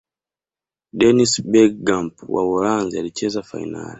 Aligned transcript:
dennis 0.99 1.33
berkgamp 1.51 2.13
wa 2.33 2.41
uholanzi 2.47 2.99
alicheza 2.99 3.41
fainali 3.49 3.89